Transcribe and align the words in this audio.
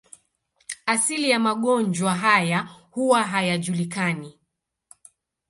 Asili 0.85 1.29
ya 1.29 1.39
magonjwa 1.39 2.15
haya 2.15 2.69
huwa 2.91 3.23
hayajulikani. 3.23 4.39